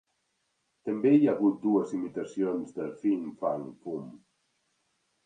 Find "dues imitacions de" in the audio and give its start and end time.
1.65-2.87